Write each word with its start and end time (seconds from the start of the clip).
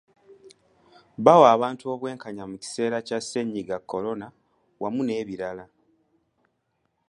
Bawa 1.25 1.47
abantu 1.55 1.83
obwenkanya 1.93 2.43
mu 2.51 2.55
kiseera 2.61 2.97
kya 3.07 3.19
ssennyiga 3.23 3.77
korona 3.89 4.27
awamu 4.33 5.01
n'ebirala. 5.03 5.65